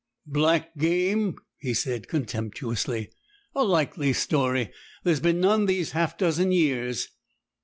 'Black 0.25 0.75
game!' 0.79 1.37
he 1.59 1.75
said 1.75 2.07
contemptuously. 2.07 3.11
'A 3.53 3.63
likely 3.63 4.13
story. 4.13 4.71
There's 5.03 5.19
been 5.19 5.39
none 5.39 5.67
these 5.67 5.91
half 5.91 6.17
dozen 6.17 6.51
years.' 6.51 7.09